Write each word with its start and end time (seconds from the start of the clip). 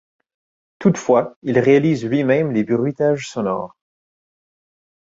Toutefois, 0.79 1.35
il 1.43 1.59
réalise 1.59 2.05
lui-même 2.07 2.53
les 2.53 2.63
bruitages 2.63 3.29
sonores. 3.29 3.77